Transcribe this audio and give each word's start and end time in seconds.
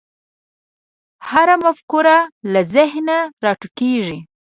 هره 1.29 1.55
مفکوره 1.65 2.17
له 2.51 2.61
ذهنه 2.75 3.17
راټوکېږي. 3.43 4.19